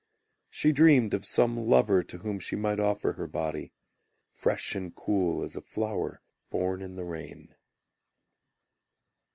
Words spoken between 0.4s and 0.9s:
She